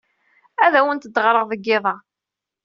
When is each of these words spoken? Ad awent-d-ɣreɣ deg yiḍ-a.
Ad 0.65 0.73
awent-d-ɣreɣ 0.79 1.45
deg 1.51 1.61
yiḍ-a. 1.67 1.95